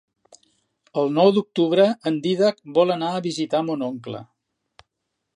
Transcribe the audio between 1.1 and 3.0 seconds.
nou d'octubre en Dídac vol